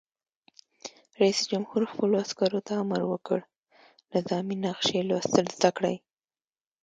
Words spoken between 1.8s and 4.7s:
خپلو عسکرو ته امر وکړ؛ نظامي